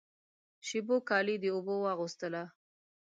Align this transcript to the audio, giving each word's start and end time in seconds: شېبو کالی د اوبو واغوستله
شېبو 0.67 0.97
کالی 1.09 1.35
د 1.41 1.45
اوبو 1.55 1.75
واغوستله 1.85 2.43